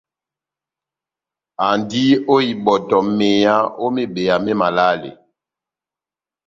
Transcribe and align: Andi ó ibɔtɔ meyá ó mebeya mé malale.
Andi 1.67 2.03
ó 2.33 2.35
ibɔtɔ 2.51 2.97
meyá 3.17 3.55
ó 3.83 3.85
mebeya 3.95 4.35
mé 4.43 4.51
malale. 4.61 5.11